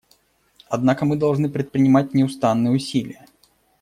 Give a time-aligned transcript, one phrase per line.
[0.67, 3.27] Однако мы должны предпринимать неустанные усилия.